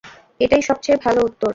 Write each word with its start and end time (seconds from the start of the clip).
এটাই 0.39 0.61
সবচেয়ে 0.61 0.97
ভালো 1.05 1.19
উত্তর। 1.21 1.49